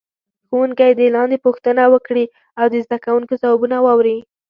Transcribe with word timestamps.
ښوونکی 0.47 0.91
دې 0.99 1.07
لاندې 1.15 1.37
پوښتنه 1.45 1.83
وکړي 1.93 2.25
او 2.59 2.65
د 2.73 2.75
زده 2.85 2.97
کوونکو 3.05 3.33
ځوابونه 3.41 3.77
واوري. 3.81 4.17